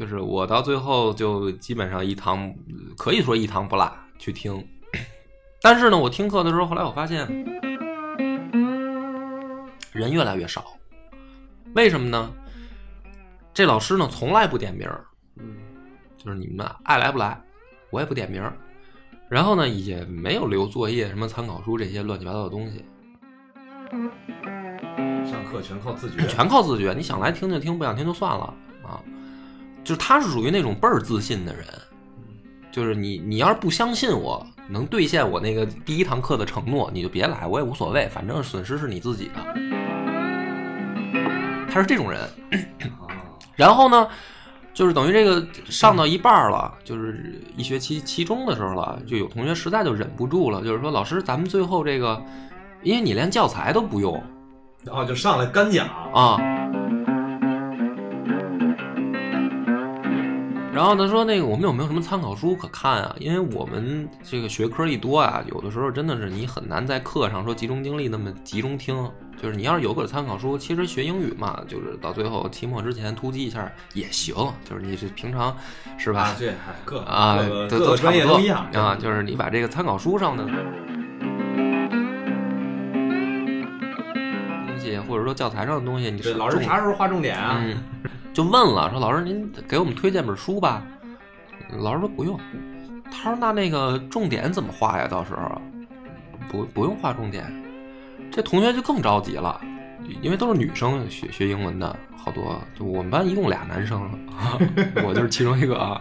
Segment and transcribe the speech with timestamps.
[0.00, 2.50] 就是我到最后就基本上一堂
[2.96, 4.66] 可以说一堂不落去听，
[5.60, 7.28] 但是呢，我听课的时候，后来我发现
[9.92, 10.64] 人越来越少，
[11.74, 12.32] 为什么呢？
[13.52, 15.04] 这老师呢从来不点名儿，
[15.36, 15.58] 嗯
[16.16, 17.38] 就是你们爱来不来，
[17.90, 18.56] 我也不点名儿。
[19.28, 22.82] 然后呢，也没有留作业、什么参考书这些乱七八糟的东西，
[25.30, 26.94] 上课全靠自觉，全靠自觉。
[26.94, 28.98] 你想来听就听，不想听就算了啊。
[29.90, 31.66] 就是他是属于那种倍儿自信的人，
[32.70, 39.40] 就是你你要是不相信我能兑现我那个第一堂课的承诺，你就别来，我也无所谓，反正损失是你自己的。
[41.68, 42.20] 他是这种人。
[43.00, 43.10] 啊，
[43.56, 44.06] 然后呢，
[44.72, 52.22] 就是等于这个上到一半了，就是一学期期中的时候了，就有同学实在就忍不住了，就是说老师，咱们最后这个，
[52.84, 54.22] 因为你连教材都不用
[54.84, 56.38] 然后，就上来干讲，啊。
[60.80, 63.14] 然后他说：“那个，我们有没有什么参考书可看啊？
[63.18, 68.96] 因为我们这个学科一多啊，有的时候真的是你很难在课上说集中精力那么集中听。
[69.36, 74.34] 就是你要是有本参考书，其实学英语嘛，就是到最后期末之前突击一下也行。
[74.64, 75.54] 就是你是平常
[75.98, 76.22] 是吧？
[76.22, 78.96] 啊，这还各啊，各专业差不一样啊。
[78.98, 80.54] 就是你把这个参考书上的东
[84.80, 87.60] 西，或者说教材上的东西，你是老师啥时候划重点啊？
[87.62, 87.76] 嗯，
[88.32, 90.82] 就问了，说老师您给我们推荐本书吧。
[91.78, 92.38] 老师说不用，
[93.10, 95.06] 他说那那个重点怎么画呀？
[95.08, 95.60] 到时候
[96.48, 97.44] 不不用画重点。
[98.30, 99.60] 这同学就更着急了，
[100.22, 102.60] 因为都是女生学学英文的，好多。
[102.78, 104.08] 就我们班一共俩男生，
[105.04, 106.00] 我就是其中一个啊。